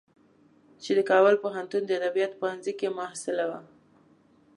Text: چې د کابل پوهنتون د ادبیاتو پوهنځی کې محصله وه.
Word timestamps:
چې 0.83 0.91
د 0.97 0.99
کابل 1.11 1.35
پوهنتون 1.43 1.81
د 1.85 1.91
ادبیاتو 1.99 2.39
پوهنځی 2.41 2.73
کې 2.79 2.95
محصله 2.99 3.45
وه. 3.49 3.61